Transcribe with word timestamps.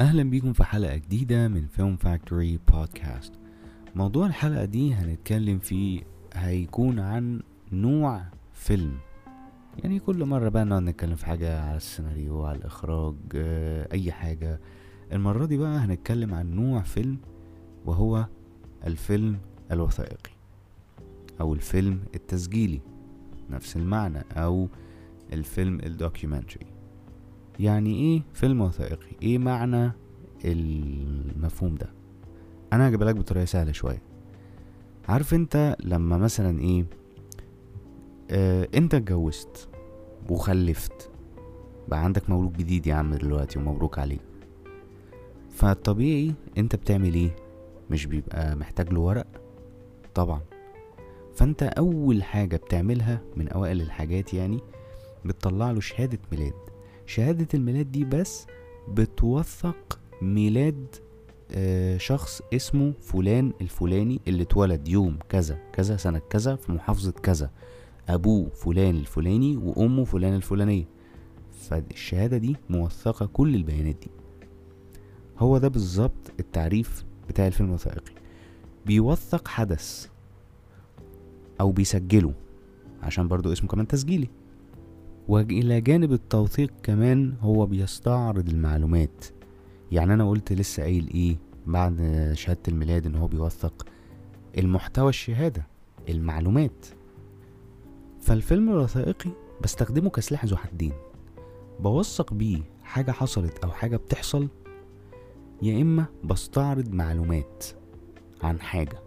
أهلا 0.00 0.22
بيكم 0.22 0.52
في 0.52 0.64
حلقة 0.64 0.96
جديدة 0.96 1.48
من 1.48 1.66
فيلم 1.66 1.96
فاكتوري 1.96 2.58
بودكاست 2.72 3.32
موضوع 3.94 4.26
الحلقة 4.26 4.64
دي 4.64 4.94
هنتكلم 4.94 5.58
فيه 5.58 6.02
هيكون 6.34 6.98
عن 6.98 7.42
نوع 7.72 8.22
فيلم. 8.52 8.98
يعني 9.78 9.98
كل 10.00 10.24
مرة 10.24 10.48
بقى 10.48 10.64
نقعد 10.64 10.82
نتكلم 10.82 11.14
في 11.16 11.26
حاجة 11.26 11.60
على 11.64 11.76
السيناريو 11.76 12.44
على 12.44 12.58
الإخراج 12.58 13.14
آه، 13.34 13.88
أي 13.92 14.12
حاجة. 14.12 14.60
المرة 15.12 15.46
دي 15.46 15.56
بقى 15.56 15.76
هنتكلم 15.78 16.34
عن 16.34 16.54
نوع 16.54 16.82
فيلم 16.82 17.18
وهو 17.86 18.26
الفيلم 18.86 19.38
الوثائقي 19.72 20.30
أو 21.40 21.54
الفيلم 21.54 22.00
التسجيلي 22.14 22.80
نفس 23.50 23.76
المعنى 23.76 24.22
أو 24.32 24.68
الفيلم 25.32 25.80
الدوكيومنتري. 25.80 26.66
يعني 27.60 27.94
إيه 27.94 28.22
فيلم 28.32 28.60
وثائقي؟ 28.60 29.16
إيه 29.22 29.38
معنى 29.38 29.92
المفهوم 30.44 31.74
ده؟ 31.74 31.90
أنا 32.72 32.88
هجيبها 32.88 33.12
بطريقة 33.12 33.44
سهلة 33.44 33.72
شوية. 33.72 34.02
عارف 35.08 35.34
أنت 35.34 35.76
لما 35.80 36.18
مثلا 36.18 36.60
إيه 36.60 36.84
آه 38.30 38.68
أنت 38.74 38.94
اتجوزت 38.94 39.68
وخلفت 40.30 41.10
بقى 41.88 42.04
عندك 42.04 42.30
مولود 42.30 42.52
جديد 42.52 42.86
يا 42.86 42.94
عم 42.94 43.14
دلوقتي 43.14 43.58
ومبروك 43.58 43.98
عليك. 43.98 44.20
فالطبيعي 45.50 46.34
أنت 46.58 46.76
بتعمل 46.76 47.14
إيه؟ 47.14 47.36
مش 47.90 48.06
بيبقى 48.06 48.56
محتاج 48.56 48.92
له 48.92 49.00
ورق؟ 49.00 49.26
طبعا. 50.14 50.40
فأنت 51.34 51.62
أول 51.62 52.22
حاجة 52.22 52.56
بتعملها 52.56 53.20
من 53.36 53.48
أوائل 53.48 53.80
الحاجات 53.80 54.34
يعني 54.34 54.60
بتطلع 55.24 55.70
له 55.70 55.80
شهادة 55.80 56.18
ميلاد. 56.32 56.54
شهادة 57.06 57.48
الميلاد 57.54 57.92
دي 57.92 58.04
بس 58.04 58.46
بتوثق 58.88 59.98
ميلاد 60.22 60.86
آه، 61.52 61.96
شخص 61.96 62.42
اسمه 62.54 62.92
فلان 63.00 63.52
الفلاني 63.60 64.20
اللي 64.28 64.42
اتولد 64.42 64.88
يوم 64.88 65.18
كذا 65.28 65.58
كذا 65.72 65.96
سنة 65.96 66.18
كذا 66.18 66.56
في 66.56 66.72
محافظة 66.72 67.12
كذا. 67.12 67.50
أبوه 68.08 68.48
فلان 68.48 68.96
الفلاني 68.96 69.56
وأمه 69.56 70.04
فلان 70.04 70.34
الفلانية. 70.34 70.84
فالشهادة 71.52 72.36
دي 72.36 72.56
موثقة 72.70 73.26
كل 73.26 73.54
البيانات 73.54 73.96
دي. 73.96 74.10
هو 75.38 75.58
ده 75.58 75.68
بالظبط 75.68 76.32
التعريف 76.40 77.04
بتاع 77.28 77.46
الفيلم 77.46 77.68
الوثائقي. 77.68 78.12
بيوثق 78.86 79.48
حدث 79.48 80.08
أو 81.60 81.72
بيسجله 81.72 82.32
عشان 83.02 83.28
برضو 83.28 83.52
اسمه 83.52 83.68
كمان 83.68 83.86
تسجيلي. 83.86 84.28
وإلى 85.28 85.80
جانب 85.80 86.12
التوثيق 86.12 86.72
كمان 86.82 87.34
هو 87.40 87.66
بيستعرض 87.66 88.48
المعلومات. 88.48 89.24
يعني 89.92 90.14
أنا 90.14 90.28
قلت 90.30 90.52
لسه 90.52 90.82
قايل 90.82 91.10
إيه 91.14 91.36
بعد 91.66 92.30
شهادة 92.34 92.60
الميلاد 92.68 93.06
إن 93.06 93.14
هو 93.14 93.26
بيوثق؟ 93.26 93.86
المحتوى 94.58 95.08
الشهادة 95.08 95.66
المعلومات. 96.08 96.86
فالفيلم 98.20 98.68
الوثائقي 98.70 99.30
بستخدمه 99.62 100.10
كسلاح 100.10 100.44
ذو 100.44 100.56
حدين. 100.56 100.92
بوثق 101.80 102.34
بيه 102.34 102.58
حاجة 102.82 103.10
حصلت 103.12 103.58
أو 103.58 103.70
حاجة 103.70 103.96
بتحصل 103.96 104.48
يا 105.62 105.82
إما 105.82 106.06
بستعرض 106.24 106.88
معلومات 106.88 107.64
عن 108.42 108.60
حاجة. 108.60 108.98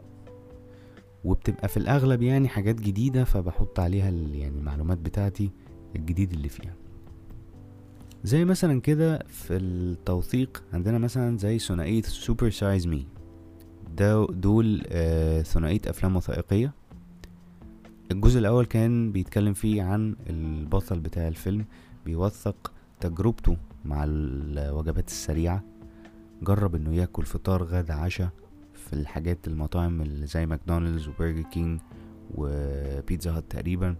وبتبقى 1.23 1.68
في 1.68 1.78
الأغلب 1.78 2.22
يعني 2.22 2.48
حاجات 2.48 2.76
جديدة 2.82 3.23
فبحط 3.23 3.80
عليها 3.80 4.10
يعني 4.10 4.48
المعلومات 4.60 4.98
بتاعتي. 4.98 5.52
الجديد 5.98 6.34
اللي 6.34 6.50
فيها. 6.50 6.73
زي 8.23 8.45
مثلا 8.45 8.81
كده 8.81 9.20
في 9.28 9.53
التوثيق 9.58 10.64
عندنا 10.73 10.98
مثلا 10.98 11.38
زي 11.38 11.59
ثنائية 11.59 12.02
Super 12.02 12.50
Size 12.50 12.88
Me 12.88 13.06
ده 13.98 14.26
دول 14.26 14.83
آه 14.88 15.42
ثنائية 15.42 15.82
أفلام 15.88 16.16
وثائقية. 16.16 16.73
الجزء 18.11 18.39
الأول 18.39 18.66
كان 18.66 19.11
بيتكلم 19.11 19.54
فيه 19.54 19.83
عن 19.83 20.16
البطل 20.30 20.99
بتاع 20.99 21.27
الفيلم 21.27 21.66
بيوثق 22.05 22.72
تجربته 22.99 23.58
مع 23.86 24.04
الوجبات 24.08 25.08
السريعة 25.08 25.64
جرب 26.42 26.76
إنه 26.76 26.95
ياكل 26.95 27.23
فطار 27.23 27.64
غدا 27.64 27.93
عشاء 27.93 28.30
في 28.73 28.93
الحاجات 28.93 29.48
المطاعم 29.48 30.02
اللي 30.02 30.27
زي 30.27 30.45
ماكدونالدز 30.45 31.08
وبرجر 31.08 31.42
كينج 31.42 31.80
وبيتزا 32.36 33.38
هات 33.38 33.43
تقريبا. 33.49 33.95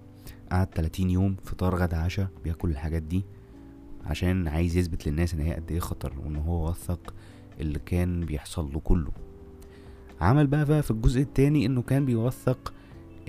قعد 0.52 0.68
30 0.76 1.10
يوم 1.10 1.36
فطار 1.44 1.76
غدا 1.76 1.98
عشاء 1.98 2.28
بياكل 2.44 2.70
الحاجات 2.70 3.04
دي 3.04 3.24
عشان 4.06 4.48
عايز 4.48 4.78
يثبت 4.78 5.08
للناس 5.08 5.34
إن 5.34 5.40
هي 5.40 5.54
قد 5.54 5.72
إيه 5.72 5.80
خطر 5.80 6.14
وإن 6.24 6.36
هو 6.36 6.70
وثق 6.70 7.14
اللي 7.60 7.80
كان 7.80 8.26
بيحصل 8.26 8.74
له 8.74 8.80
كله. 8.80 9.12
عمل 10.22 10.48
بقى 10.48 10.66
بقى 10.66 10.84
في 10.84 10.92
الجزء 10.92 11.22
التاني 11.22 11.66
إنه 11.66 11.82
كان 11.82 12.06
بيوثق 12.06 12.74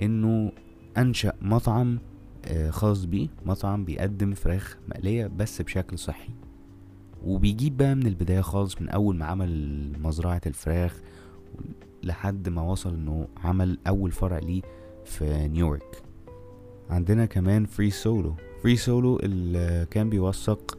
إنه 0.01 0.51
أنشأ 0.97 1.33
مطعم 1.41 1.99
آه، 2.45 2.69
خاص 2.69 3.05
بيه. 3.05 3.27
مطعم 3.45 3.85
بيقدم 3.85 4.33
فراخ 4.33 4.77
مقلية 4.89 5.27
بس 5.27 5.61
بشكل 5.61 5.97
صحي. 5.99 6.29
وبيجيب 7.25 7.77
بقى 7.77 7.95
من 7.95 8.07
البداية 8.07 8.41
خالص 8.41 8.81
من 8.81 8.89
أول 8.89 9.15
ما 9.15 9.25
عمل 9.25 9.91
مزرعة 9.99 10.41
الفراخ 10.47 11.01
لحد 12.03 12.49
ما 12.49 12.61
وصل 12.61 12.93
إنه 12.93 13.27
عمل 13.37 13.77
أول 13.87 14.11
فرع 14.11 14.37
ليه 14.39 14.61
في 15.05 15.47
نيويورك. 15.47 16.03
عندنا 16.89 17.25
كمان 17.25 17.65
Free 17.65 17.89
Solo 17.89 18.35
Free 18.63 18.75
Solo 18.75 19.19
اللي 19.19 19.87
كان 19.91 20.09
بيوثق 20.09 20.77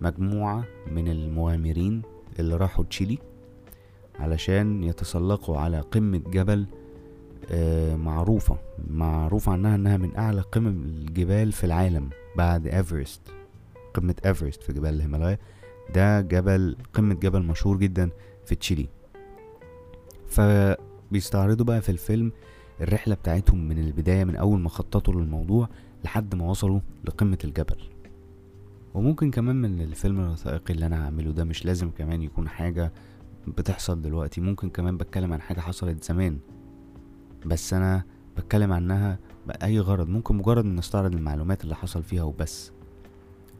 مجموعة 0.00 0.64
من 0.92 1.08
المغامرين 1.08 2.02
اللي 2.38 2.56
راحوا 2.56 2.84
تشيلي 2.84 3.18
علشان 4.18 4.84
يتسلقوا 4.84 5.58
على 5.58 5.80
قمة 5.80 6.18
جبل 6.18 6.66
آه، 7.50 7.96
معروفة. 7.96 8.58
معروف 8.90 9.48
عنها 9.48 9.74
إنها 9.74 9.96
من 9.96 10.16
أعلى 10.16 10.40
قمم 10.40 10.82
الجبال 10.82 11.52
في 11.52 11.64
العالم 11.64 12.10
بعد 12.36 12.66
ايفرست 12.66 13.20
قمة 13.94 14.14
ايفرست 14.26 14.62
في 14.62 14.72
جبال 14.72 14.94
الهيمالايا. 14.94 15.38
ده 15.94 16.20
جبل 16.20 16.76
قمة 16.94 17.14
جبل 17.14 17.42
مشهور 17.42 17.76
جدا 17.76 18.10
في 18.44 18.54
تشيلي. 18.54 18.88
فبيستعرضوا 20.28 21.66
بقى 21.66 21.80
في 21.82 21.88
الفيلم 21.88 22.32
الرحلة 22.82 23.14
بتاعتهم 23.14 23.68
من 23.68 23.78
البداية 23.78 24.24
من 24.24 24.36
أول 24.36 24.60
ما 24.60 24.68
خططوا 24.68 25.14
للموضوع 25.14 25.68
لحد 26.04 26.34
ما 26.34 26.44
وصلوا 26.50 26.80
لقمة 27.04 27.38
الجبل. 27.44 27.76
وممكن 28.94 29.30
كمان 29.30 29.56
من 29.56 29.80
الفيلم 29.80 30.20
الوثائقي 30.20 30.74
اللي 30.74 30.86
أنا 30.86 31.04
هعمله 31.04 31.32
ده 31.32 31.44
مش 31.44 31.64
لازم 31.64 31.90
كمان 31.90 32.22
يكون 32.22 32.48
حاجة 32.48 32.92
بتحصل 33.48 34.02
دلوقتي 34.02 34.40
ممكن 34.40 34.70
كمان 34.70 34.96
بتكلم 34.96 35.32
عن 35.32 35.40
حاجة 35.40 35.60
حصلت 35.60 36.04
زمان. 36.04 36.38
بس 37.46 37.74
أنا 37.74 38.04
بتكلم 38.36 38.72
عنها 38.72 39.18
بأي 39.46 39.80
غرض 39.80 40.08
ممكن 40.08 40.36
مجرد 40.36 40.64
إن 40.64 40.78
استعرض 40.78 41.14
المعلومات 41.14 41.64
اللي 41.64 41.74
حصل 41.74 42.02
فيها 42.02 42.22
وبس. 42.22 42.72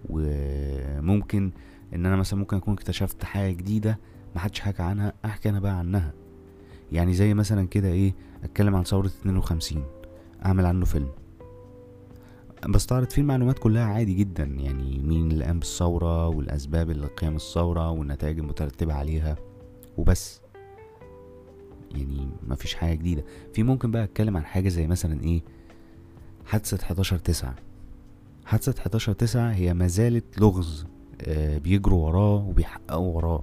وممكن 0.08 1.52
إن 1.94 2.06
أنا 2.06 2.16
مثلا 2.16 2.38
ممكن 2.38 2.56
أكون 2.56 2.74
اكتشفت 2.74 3.24
حاجة 3.24 3.52
جديدة 3.52 3.98
محدش 4.36 4.60
حكى 4.60 4.82
عنها 4.82 5.12
أحكي 5.24 5.48
أنا 5.48 5.60
بقى 5.60 5.78
عنها. 5.78 6.12
يعني 6.92 7.14
زي 7.14 7.34
مثلا 7.34 7.66
كده 7.68 7.88
إيه 7.88 8.14
أتكلم 8.44 8.74
عن 8.76 8.84
ثورة 8.84 9.06
اتنين 9.06 9.36
وخمسين 9.36 9.84
أعمل 10.44 10.66
عنه 10.66 10.84
فيلم. 10.84 11.08
بستعرض 12.68 13.10
فيه 13.10 13.22
المعلومات 13.22 13.58
كلها 13.58 13.84
عادي 13.84 14.14
جدا 14.14 14.44
يعني 14.44 14.98
مين 14.98 15.30
اللي 15.32 15.44
قام 15.44 15.58
بالثورة 15.58 16.28
والأسباب 16.28 16.90
اللي 16.90 17.06
قيام 17.06 17.36
الثورة 17.36 17.90
والنتائج 17.90 18.38
المترتبة 18.38 18.94
عليها 18.94 19.36
وبس. 19.98 20.40
يعني 21.94 22.28
مفيش 22.48 22.74
حاجة 22.74 22.94
جديدة. 22.94 23.24
في 23.54 23.62
ممكن 23.62 23.90
بقى 23.90 24.04
أتكلم 24.04 24.36
عن 24.36 24.44
حاجة 24.44 24.68
زي 24.68 24.86
مثلا 24.86 25.22
إيه 25.22 25.42
حادثة 26.46 26.84
حداشر 26.86 27.18
تسعة. 27.18 27.54
حادثة 28.44 28.82
حداشر 28.82 29.12
تسعة 29.12 29.52
هي 29.52 29.74
ما 29.74 29.86
زالت 29.86 30.40
لغز 30.40 30.86
آه 31.22 31.58
بيجروا 31.58 32.06
وراه 32.06 32.46
وبيحققوا 32.48 33.16
وراه. 33.16 33.42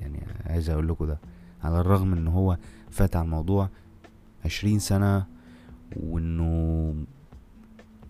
يعني 0.00 0.26
عايز 0.46 0.70
أقول 0.70 0.88
لكم 0.88 1.06
ده. 1.06 1.18
على 1.64 1.80
الرغم 1.80 2.12
إن 2.12 2.28
هو 2.28 2.58
فات 2.90 3.16
على 3.16 3.24
الموضوع 3.24 3.68
عشرين 4.44 4.78
سنة 4.78 5.26
وإنه 5.96 6.94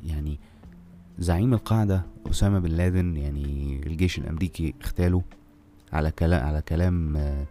يعني 0.05 0.39
زعيم 1.19 1.55
القاعدة 1.55 2.03
أسامة 2.31 2.59
بن 2.59 2.71
لادن 2.71 3.17
يعني 3.17 3.81
الجيش 3.87 4.19
الأمريكي 4.19 4.75
اغتاله 4.85 5.23
على 5.93 6.11
كلام 6.11 6.47
على 6.47 6.63
كلام 6.63 7.17
آه، 7.17 7.47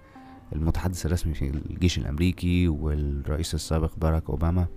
المتحدث 0.54 1.06
الرسمي 1.06 1.34
في 1.34 1.50
الجيش 1.50 1.98
الأمريكي 1.98 2.68
والرئيس 2.68 3.54
السابق 3.54 3.92
باراك 3.98 4.30
أوباما. 4.30 4.68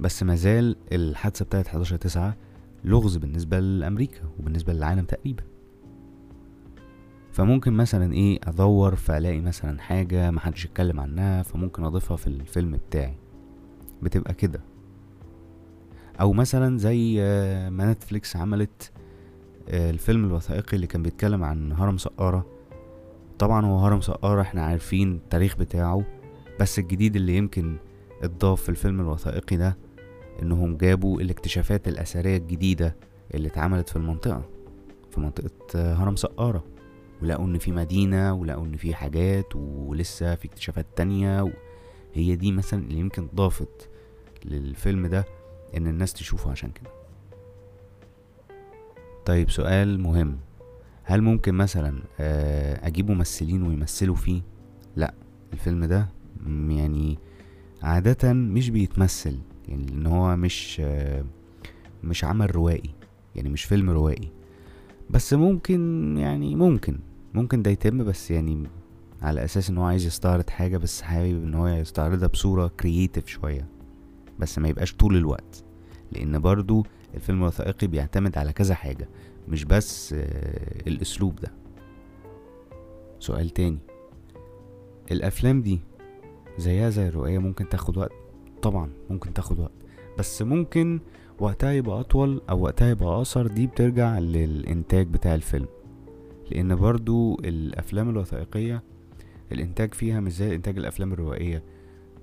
بس 0.00 0.22
مازال 0.22 0.76
الحادثة 0.92 1.44
بتاعت 1.44 1.66
11 1.66 1.96
تسعة 1.96 2.36
لغز 2.84 3.16
بالنسبة 3.16 3.60
لأمريكا 3.60 4.20
وبالنسبة 4.38 4.72
للعالم 4.72 5.04
تقريبا. 5.04 5.42
فممكن 7.32 7.72
مثلا 7.72 8.12
إيه 8.12 8.38
أدور 8.44 8.94
فألاقي 8.94 9.40
مثلا 9.40 9.80
حاجة 9.80 10.30
محدش 10.30 10.64
يتكلم 10.64 11.00
عنها 11.00 11.42
فممكن 11.42 11.84
أضيفها 11.84 12.16
في 12.16 12.26
الفيلم 12.26 12.70
بتاعي. 12.88 13.14
بتبقى 14.02 14.34
كده. 14.34 14.60
أو 16.20 16.32
مثلا 16.32 16.78
زي 16.78 17.16
آه، 17.22 17.68
ما 17.68 17.92
نتفليكس 17.92 18.36
عملت 18.36 18.92
آه، 19.68 19.90
الفيلم 19.90 20.24
الوثائقي 20.24 20.76
اللي 20.76 20.86
كان 20.86 21.02
بيتكلم 21.02 21.44
عن 21.44 21.72
هرم 21.72 21.98
سقارة. 21.98 22.46
طبعا 23.38 23.66
هو 23.66 23.78
هرم 23.78 24.00
سقارة 24.00 24.40
إحنا 24.42 24.64
عارفين 24.64 25.12
التاريخ 25.12 25.56
بتاعه 25.56 26.04
بس 26.60 26.78
الجديد 26.78 27.16
اللي 27.16 27.36
يمكن 27.36 27.76
اتضاف 28.22 28.62
في 28.62 28.68
الفيلم 28.68 29.00
الوثائقي 29.00 29.56
ده 29.56 29.76
إنهم 30.42 30.76
جابوا 30.76 31.20
الاكتشافات 31.20 31.88
الأثرية 31.88 32.36
الجديدة 32.36 32.96
اللي 33.34 33.48
اتعملت 33.48 33.88
في 33.88 33.96
المنطقة 33.96 34.42
في 35.10 35.20
منطقة 35.20 35.50
آه، 35.76 35.94
هرم 35.94 36.16
سقارة. 36.16 36.71
ولقوا 37.22 37.46
إن 37.46 37.58
في 37.58 37.72
مدينة 37.72 38.34
ولقوا 38.34 38.66
إن 38.66 38.76
في 38.76 38.94
حاجات 38.94 39.56
ولسه 39.56 40.34
في 40.34 40.44
اكتشافات 40.44 40.86
تانية. 40.96 41.52
هي 42.14 42.36
دي 42.36 42.52
مثلا 42.52 42.82
اللي 42.82 42.98
يمكن 42.98 43.28
ضافت 43.34 43.88
للفيلم 44.44 45.06
ده 45.06 45.24
إن 45.76 45.86
الناس 45.86 46.12
تشوفه 46.12 46.50
عشان 46.50 46.70
كده. 46.70 46.90
طيب 49.26 49.50
سؤال 49.50 50.00
مهم. 50.00 50.38
هل 51.02 51.22
ممكن 51.22 51.54
مثلا 51.54 52.02
آه، 52.20 52.86
أجيب 52.86 53.10
ممثلين 53.10 53.62
ويمثلوا 53.62 54.16
فيه؟ 54.16 54.42
لأ 54.96 55.14
الفيلم 55.52 55.84
ده 55.84 56.08
يعني 56.68 57.18
عادة 57.82 58.32
مش 58.32 58.70
بيتمثل 58.70 59.38
يعني 59.68 59.86
لأن 59.86 60.06
هو 60.06 60.36
مش 60.36 60.80
آه، 60.84 61.24
مش 62.04 62.24
عمل 62.24 62.56
روائي 62.56 62.94
يعني 63.36 63.48
مش 63.48 63.64
فيلم 63.64 63.90
روائي. 63.90 64.28
بس 65.10 65.34
ممكن 65.34 66.14
يعني 66.18 66.56
ممكن. 66.56 66.98
ممكن 67.34 67.62
ده 67.62 67.70
يتم 67.70 68.04
بس 68.04 68.30
يعني 68.30 68.68
على 69.22 69.44
أساس 69.44 69.70
إن 69.70 69.78
هو 69.78 69.84
عايز 69.84 70.06
يستعرض 70.06 70.50
حاجة 70.50 70.76
بس 70.76 71.02
حابب 71.02 71.44
إن 71.44 71.54
هو 71.54 71.66
يستعرضها 71.66 72.28
بصورة 72.28 72.68
كرييتيف 72.80 73.26
شوية 73.26 73.66
بس 74.38 74.58
ما 74.58 74.68
يبقاش 74.68 74.94
طول 74.94 75.16
الوقت. 75.16 75.64
لأن 76.12 76.38
برضو 76.38 76.86
الفيلم 77.14 77.38
الوثائقي 77.42 77.86
بيعتمد 77.86 78.38
على 78.38 78.52
كذا 78.52 78.74
حاجة 78.74 79.08
مش 79.48 79.64
بس 79.64 80.12
آه، 80.12 80.88
الأسلوب 80.88 81.36
ده. 81.36 81.52
سؤال 83.18 83.50
تاني. 83.50 83.78
الأفلام 85.12 85.62
دي 85.62 85.80
زيها 86.58 86.90
زي 86.90 87.08
الرؤية 87.08 87.38
ممكن 87.38 87.68
تاخد 87.68 87.96
وقت؟ 87.96 88.12
طبعا 88.62 88.90
ممكن 89.10 89.34
تاخد 89.34 89.58
وقت. 89.60 89.72
بس 90.18 90.42
ممكن 90.42 91.00
وقتها 91.38 91.72
يبقى 91.72 92.00
أطول 92.00 92.42
أو 92.50 92.60
وقتها 92.60 92.88
يبقى 92.90 93.08
أقصر 93.16 93.46
دي 93.46 93.66
بترجع 93.66 94.18
للإنتاج 94.18 95.06
بتاع 95.06 95.34
الفيلم. 95.34 95.66
لأن 96.50 96.76
برضو 96.76 97.34
الأفلام 97.34 98.10
الوثائقية 98.10 98.82
الإنتاج 99.52 99.94
فيها 99.94 100.20
مش 100.20 100.32
زي 100.32 100.54
إنتاج 100.54 100.78
الأفلام 100.78 101.12
الروائية. 101.12 101.62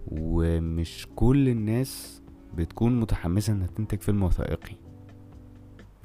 ومش 0.07 1.07
كل 1.15 1.49
الناس 1.49 2.21
بتكون 2.57 2.99
متحمسة 2.99 3.53
إنها 3.53 3.67
تنتج 3.67 3.99
فيلم 4.01 4.23
وثائقي. 4.23 4.75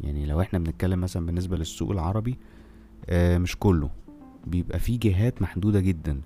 يعني 0.00 0.26
لو 0.26 0.40
إحنا 0.40 0.58
بنتكلم 0.58 1.00
مثلا 1.00 1.26
بالنسبة 1.26 1.56
للسوق 1.56 1.90
العربي 1.90 2.38
آه 3.08 3.38
مش 3.38 3.56
كله. 3.56 3.90
بيبقى 4.46 4.78
في 4.78 4.96
جهات 4.96 5.42
محدودة 5.42 5.80
جدا 5.80 6.20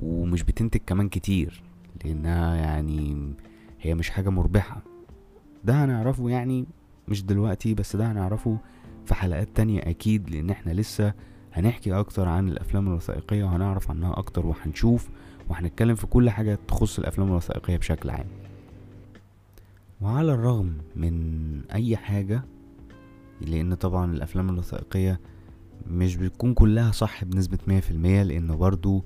ومش 0.00 0.42
بتنتج 0.42 0.80
كمان 0.86 1.08
كتير 1.08 1.62
لأنها 2.04 2.54
يعني 2.56 3.32
هي 3.80 3.94
مش 3.94 4.10
حاجة 4.10 4.28
مربحة. 4.28 4.82
ده 5.64 5.84
هنعرفه 5.84 6.30
يعني 6.30 6.66
مش 7.08 7.24
دلوقتي 7.24 7.74
بس 7.74 7.96
ده 7.96 8.12
هنعرفه 8.12 8.58
في 9.10 9.16
حلقات 9.16 9.48
تانية 9.54 9.80
أكيد 9.80 10.30
لأن 10.30 10.50
إحنا 10.50 10.72
لسه 10.72 11.14
هنحكي 11.52 11.92
أكتر 11.92 12.28
عن 12.28 12.48
الأفلام 12.48 12.88
الوثائقية 12.88 13.44
وهنعرف 13.44 13.90
عنها 13.90 14.18
أكتر 14.18 14.46
وهنشوف 14.46 15.08
وهنتكلم 15.48 15.94
في 15.94 16.06
كل 16.06 16.30
حاجة 16.30 16.58
تخص 16.68 16.98
الأفلام 16.98 17.28
الوثائقية 17.28 17.76
بشكل 17.76 18.10
عام. 18.10 18.26
وعلى 20.00 20.32
الرغم 20.34 20.72
من 20.96 21.60
أي 21.72 21.96
حاجة 21.96 22.42
لأن 23.40 23.74
طبعا 23.74 24.12
الأفلام 24.12 24.48
الوثائقية 24.50 25.20
مش 25.86 26.16
بتكون 26.16 26.54
كلها 26.54 26.92
صح 26.92 27.24
بنسبة 27.24 27.58
مية 27.66 27.80
في 27.80 27.90
المية 27.90 28.22
لأن 28.22 28.56
برضو 28.56 29.04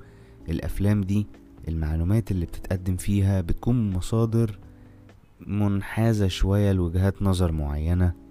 الأفلام 0.49 1.01
دي 1.01 1.27
المعلومات 1.69 2.31
اللي 2.31 2.47
بتتقدم 2.47 2.97
فيها 2.97 3.41
بتكون 3.41 3.91
مصادر 3.91 4.59
منحازة 5.47 6.29
شوية 6.29 6.73
لوجهات 6.73 7.23
نظر 7.23 7.53
معينة. 7.53 8.24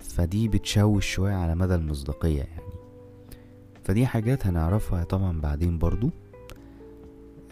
فدي 0.00 0.48
بتشوش 0.48 1.06
شوية 1.06 1.34
على 1.34 1.54
مدى 1.54 1.74
المصداقية 1.74 2.38
يعني. 2.38 2.72
فدي 3.84 4.06
حاجات 4.06 4.46
هنعرفها 4.46 5.04
طبعا 5.04 5.40
بعدين 5.40 5.78
برضو. 5.78 6.10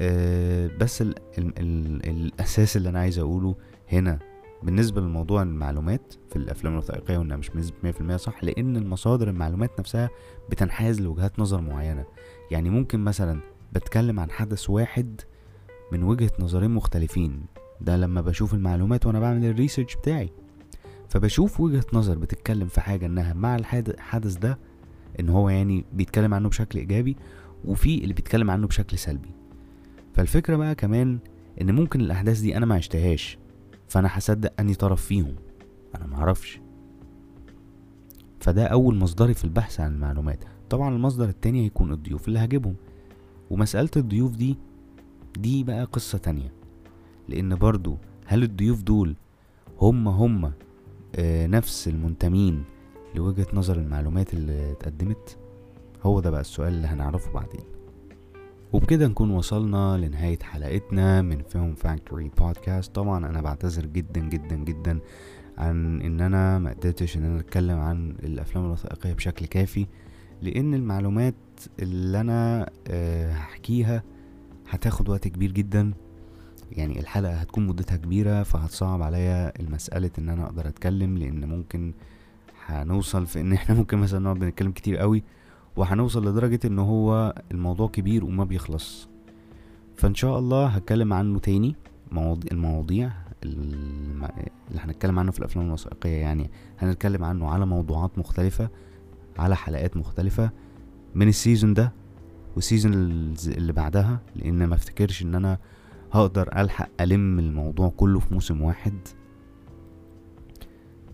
أه 0.00 0.70
بس 0.80 1.02
ال 1.02 1.14
ال 1.38 1.52
ال 1.58 2.06
الأساس 2.08 2.76
اللي 2.76 2.88
أنا 2.88 3.00
عايز 3.00 3.18
أقوله 3.18 3.54
هنا 3.92 4.18
بالنسبة 4.62 5.00
لموضوع 5.00 5.42
المعلومات 5.42 6.14
في 6.30 6.36
الأفلام 6.36 6.72
الوثائقية 6.72 7.18
وإنها 7.18 7.36
مش 7.36 7.50
مية 7.84 7.92
في 7.92 8.00
المية 8.00 8.16
صح 8.16 8.44
لأن 8.44 8.76
المصادر 8.76 9.28
المعلومات 9.28 9.70
نفسها 9.80 10.10
بتنحاز 10.50 11.00
لوجهات 11.00 11.38
نظر 11.38 11.60
معينة. 11.60 12.04
يعني 12.50 12.70
ممكن 12.70 13.00
مثلا 13.04 13.40
بتكلم 13.72 14.20
عن 14.20 14.30
حدث 14.30 14.70
واحد 14.70 15.20
من 15.92 16.02
وجهة 16.02 16.30
نظرين 16.38 16.70
مختلفين. 16.70 17.46
ده 17.80 17.96
لما 17.96 18.20
بشوف 18.20 18.54
المعلومات 18.54 19.06
وأنا 19.06 19.20
بعمل 19.20 19.44
الريسيرش 19.44 19.96
بتاعي. 19.96 20.32
فبشوف 21.08 21.60
وجهة 21.60 21.84
نظر 21.92 22.18
بتتكلم 22.18 22.68
في 22.68 22.80
حاجة 22.80 23.06
إنها 23.06 23.34
مع 23.34 23.56
الحدث 23.56 24.36
ده 24.36 24.58
إن 25.20 25.28
هو 25.28 25.48
يعني 25.48 25.84
بيتكلم 25.92 26.34
عنه 26.34 26.48
بشكل 26.48 26.78
إيجابي 26.78 27.16
وفي 27.64 28.02
اللي 28.02 28.14
بيتكلم 28.14 28.50
عنه 28.50 28.66
بشكل 28.66 28.98
سلبي. 28.98 29.30
فالفكرة 30.14 30.56
بقى 30.56 30.74
كمان 30.74 31.18
إن 31.60 31.74
ممكن 31.74 32.00
الأحداث 32.00 32.40
دي 32.40 32.56
أنا 32.56 32.66
ما 32.66 32.74
عشتهاش 32.74 33.38
فأنا 33.88 34.08
هصدق 34.12 34.52
أني 34.60 34.74
طرف 34.74 35.04
فيهم. 35.06 35.34
أنا 35.96 36.06
معرفش 36.06 36.60
فده 38.40 38.66
أول 38.66 38.96
مصدري 38.96 39.34
في 39.34 39.44
البحث 39.44 39.80
عن 39.80 39.94
المعلومات. 39.94 40.44
طبعا 40.70 40.94
المصدر 40.94 41.28
التاني 41.28 41.64
هيكون 41.64 41.92
الضيوف 41.92 42.28
اللي 42.28 42.38
هجيبهم. 42.38 42.74
ومسألة 43.50 43.90
الضيوف 43.96 44.36
دي 44.36 44.56
دي 45.38 45.64
بقى 45.64 45.84
قصة 45.84 46.18
تانية. 46.18 46.52
لأن 47.28 47.54
برضو 47.54 47.96
هل 48.26 48.42
الضيوف 48.42 48.82
دول 48.82 49.16
هم 49.80 50.08
هم 50.08 50.52
نفس 51.46 51.88
المنتمين 51.88 52.64
لوجهة 53.14 53.46
نظر 53.52 53.76
المعلومات 53.76 54.34
اللي 54.34 54.72
اتقدمت؟ 54.72 55.38
هو 56.02 56.20
ده 56.20 56.30
بقى 56.30 56.40
السؤال 56.40 56.72
اللي 56.72 56.86
هنعرفه 56.88 57.32
بعدين. 57.32 57.60
وبكده 58.72 59.06
نكون 59.08 59.30
وصلنا 59.30 59.96
لنهاية 59.96 60.38
حلقتنا 60.42 61.22
من 61.22 61.42
Film 61.42 61.74
Factory 61.74 62.30
Podcast 62.38 62.94
طبعا 62.94 63.26
أنا 63.26 63.40
بعتذر 63.40 63.86
جدا 63.86 64.20
جدا 64.20 64.56
جدا 64.56 64.98
عن 65.58 66.00
إن 66.00 66.20
أنا 66.20 66.58
ما 66.58 66.70
قدرتش 66.72 67.16
إن 67.16 67.24
أنا 67.24 67.40
أتكلم 67.40 67.78
عن 67.78 68.10
الأفلام 68.22 68.64
الوثائقية 68.64 69.12
بشكل 69.12 69.46
كافي 69.46 69.86
لأن 70.42 70.74
المعلومات 70.74 71.34
اللي 71.82 72.20
أنا 72.20 72.70
أه 72.88 73.32
هحكيها 73.32 74.02
هتاخد 74.68 75.08
وقت 75.08 75.28
كبير 75.28 75.52
جدا. 75.52 75.92
يعني 76.72 77.00
الحلقة 77.00 77.32
هتكون 77.34 77.66
مدتها 77.66 77.96
كبيرة 77.96 78.42
فهتصعب 78.42 79.02
عليا 79.02 79.60
المسألة 79.60 80.10
إن 80.18 80.28
أنا 80.28 80.44
أقدر 80.44 80.68
أتكلم 80.68 81.18
لأن 81.18 81.48
ممكن 81.48 81.92
هنوصل 82.66 83.26
في 83.26 83.40
إن 83.40 83.52
إحنا 83.52 83.74
ممكن 83.74 83.98
مثلا 83.98 84.18
نقعد 84.20 84.38
بنتكلم 84.38 84.70
كتير 84.72 84.96
قوي 84.96 85.22
وهنوصل 85.76 86.28
لدرجة 86.28 86.60
إن 86.64 86.78
هو 86.78 87.34
الموضوع 87.50 87.88
كبير 87.88 88.24
وما 88.24 88.44
بيخلص. 88.44 89.08
فإن 89.96 90.14
شاء 90.14 90.38
الله 90.38 90.66
هتكلم 90.66 91.12
عنه 91.12 91.38
تاني 91.38 91.74
مواضيع 92.12 92.52
المواضيع 92.52 93.10
اللي 93.44 94.28
هنتكلم 94.78 95.18
عنه 95.18 95.30
في 95.32 95.38
الأفلام 95.38 95.66
الوثائقية 95.66 96.16
يعني 96.16 96.50
هنتكلم 96.78 97.24
عنه 97.24 97.48
على 97.50 97.66
موضوعات 97.66 98.18
مختلفة 98.18 98.68
على 99.38 99.56
حلقات 99.56 99.96
مختلفة 99.96 100.50
من 101.14 101.28
ال 101.28 101.35
season 101.35 101.74
ده 101.74 101.92
وال 102.56 102.65
season 102.65 102.92
اللي 103.46 103.72
بعدها 103.72 104.20
لأن 104.36 104.64
ما 104.64 104.74
افتكرش 104.74 105.22
إن 105.22 105.34
أنا 105.34 105.58
هقدر 106.12 106.60
ألحق 106.60 106.88
ألم 107.00 107.38
الموضوع 107.38 107.88
كله 107.96 108.20
في 108.20 108.34
موسم 108.34 108.62
واحد؟ 108.62 108.94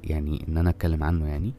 يعني 0.04 0.44
إن 0.48 0.56
أنا 0.58 0.70
أتكلم 0.70 1.02
عنه 1.02 1.26
يعني؟ 1.28 1.54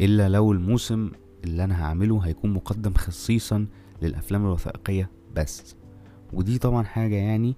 إلا 0.00 0.28
لو 0.28 0.52
الموسم 0.52 1.10
اللي 1.44 1.64
أنا 1.64 1.84
هعمله 1.84 2.20
هيكون 2.20 2.50
مقدم 2.52 2.94
خصيصا 2.94 3.66
للأفلام 4.02 4.44
الوثائقية 4.46 5.10
بس. 5.36 5.76
ودي 6.32 6.58
طبعا 6.58 6.82
حاجة 6.82 7.14
يعني 7.14 7.56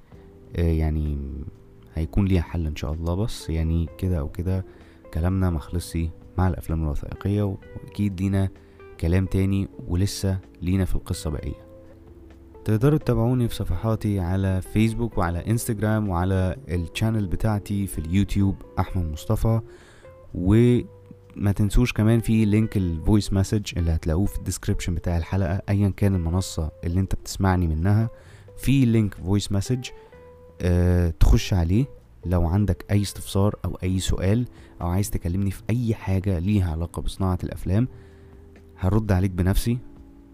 آه 0.56 0.62
يعني 0.72 1.18
هيكون 1.94 2.24
ليها 2.26 2.42
حل 2.42 2.66
إن 2.66 2.76
شاء 2.76 2.92
الله. 2.92 3.14
بس 3.14 3.50
يعني 3.50 3.88
كده 3.98 4.18
أو 4.18 4.28
كده 4.28 4.64
كلامنا 5.14 5.50
مخلصش 5.50 6.10
مع 6.38 6.48
الأفلام 6.48 6.82
الوثائقية 6.82 7.42
وأكيد 7.42 8.20
لينا 8.20 8.48
كلام 9.00 9.26
تاني 9.26 9.68
ولسه 9.88 10.38
لينا 10.62 10.84
في 10.84 10.94
القصة 10.94 11.30
بقية. 11.30 11.67
تقدروا 12.68 12.98
تتابعوني 12.98 13.48
في 13.48 13.54
صفحاتي 13.54 14.20
على 14.20 14.62
فيسبوك 14.62 15.18
وعلى 15.18 15.50
انستجرام 15.50 16.08
وعلى 16.08 16.56
ال 16.68 16.76
channel 16.76 17.26
بتاعتي 17.26 17.86
في 17.86 17.98
اليوتيوب 17.98 18.56
أحمد 18.78 19.04
مصطفى. 19.12 19.60
وما 20.34 21.52
تنسوش 21.56 21.92
كمان 21.92 22.20
في 22.20 22.44
link 22.44 22.76
ال 22.76 22.86
voice 22.86 23.32
message 23.32 23.78
اللي 23.78 23.90
هتلاقوه 23.90 24.26
في 24.26 24.38
ال 24.38 24.43
description 24.43 24.94
بتاع 24.94 25.16
الحلقة 25.18 25.62
ايا 25.68 25.88
كان 25.96 26.14
المنصة 26.14 26.70
اللي 26.84 27.00
أنت 27.00 27.14
بتسمعني 27.14 27.66
منها. 27.66 28.10
في 28.56 28.84
link 28.84 29.14
voice 29.14 29.52
message 29.52 29.88
تخش 31.20 31.54
عليه. 31.54 31.84
لو 32.26 32.46
عندك 32.46 32.84
أي 32.90 33.02
استفسار 33.02 33.56
أو 33.64 33.78
أي 33.82 33.98
سؤال 33.98 34.46
أو 34.80 34.86
عايز 34.86 35.10
تكلمني 35.10 35.50
في 35.50 35.62
أي 35.70 35.94
حاجة 35.94 36.38
ليها 36.38 36.70
علاقة 36.72 37.02
بصناعة 37.02 37.38
الأفلام 37.44 37.88
هرد 38.78 39.12
عليك 39.12 39.30
بنفسي 39.30 39.78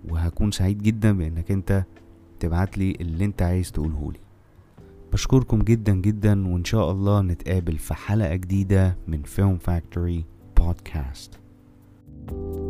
وهكون 0.09 0.51
سعيد 0.51 0.83
جدا 0.83 1.13
بأنك 1.19 1.51
أنت 1.51 1.85
تبعت 2.45 2.79
لي 2.79 2.91
اللي 3.01 3.25
انت 3.25 3.43
عايز 3.43 3.73
تقوله 3.73 4.13
لي. 4.13 4.19
بشكركم 5.13 5.63
جدا 5.63 5.95
جدا 5.95 6.49
وإن 6.49 6.65
شاء 6.65 6.91
الله 6.91 7.21
نتقابل 7.23 7.79
في 7.79 7.95
حلقة 7.95 8.35
جديدة 8.35 8.97
من 9.09 9.23
Film 9.23 9.59
Factory 9.59 10.25
Podcast 10.57 11.41
thank 12.27 12.57
you 12.57 12.64